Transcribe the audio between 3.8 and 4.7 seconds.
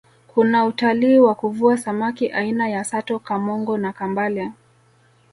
kambale